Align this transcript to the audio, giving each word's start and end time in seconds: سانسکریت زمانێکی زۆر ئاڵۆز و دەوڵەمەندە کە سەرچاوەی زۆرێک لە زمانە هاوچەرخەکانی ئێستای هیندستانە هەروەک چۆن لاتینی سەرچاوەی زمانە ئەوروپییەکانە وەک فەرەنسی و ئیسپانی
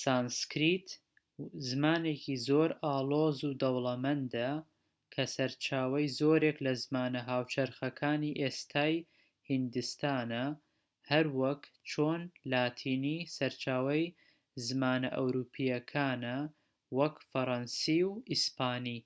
سانسکریت 0.00 0.88
زمانێکی 1.68 2.34
زۆر 2.48 2.70
ئاڵۆز 2.84 3.38
و 3.48 3.50
دەوڵەمەندە 3.62 4.50
کە 5.12 5.24
سەرچاوەی 5.34 6.12
زۆرێک 6.18 6.58
لە 6.66 6.72
زمانە 6.82 7.20
هاوچەرخەکانی 7.30 8.38
ئێستای 8.42 8.94
هیندستانە 9.48 10.44
هەروەک 11.10 11.62
چۆن 11.90 12.20
لاتینی 12.52 13.18
سەرچاوەی 13.36 14.04
زمانە 14.66 15.08
ئەوروپییەکانە 15.16 16.36
وەک 16.98 17.16
فەرەنسی 17.30 18.00
و 18.08 18.12
ئیسپانی 18.30 18.98